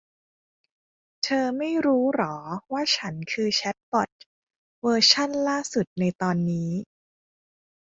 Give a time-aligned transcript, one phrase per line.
[1.23, 2.35] เธอไม่รู้หรอ
[2.73, 4.09] ว่าฉันคือแชทบอท
[4.81, 6.71] เวอร์ชั่นล่าสุดในตอนนี้